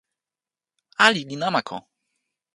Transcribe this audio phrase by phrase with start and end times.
[1.05, 1.77] ali li namako!